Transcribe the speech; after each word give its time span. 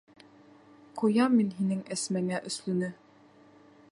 Ҡуям 1.01 1.35
мин 1.41 1.51
һинең 1.59 1.85
Әсмәңә 1.97 2.41
«өслө»нө! 2.53 2.93